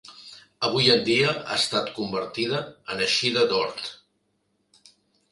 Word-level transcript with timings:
Avui 0.67 0.87
en 0.93 1.01
dia 1.09 1.33
ha 1.33 1.57
estat 1.57 1.91
convertida 1.97 2.61
en 2.93 3.03
eixida 3.09 3.43
d'hort. 3.53 4.89